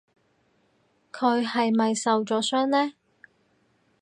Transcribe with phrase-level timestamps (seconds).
[1.13, 2.93] 佢係咪受咗傷呢？